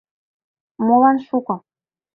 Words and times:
Молан 0.85 1.17
шуко? 1.27 1.55